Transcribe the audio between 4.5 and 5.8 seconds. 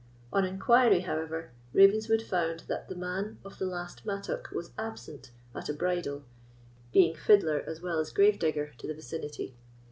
was absent at a